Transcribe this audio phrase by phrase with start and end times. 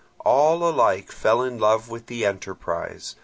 [0.25, 3.15] All alike fell in love with the enterprise.